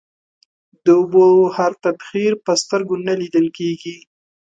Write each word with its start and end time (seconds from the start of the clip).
د 0.83 0.87
اوبو 0.99 1.27
هر 1.57 1.71
تبخير 1.85 2.31
په 2.45 2.51
سترگو 2.61 2.95
نه 3.07 3.13
ليدل 3.21 3.47
کېږي. 3.57 3.95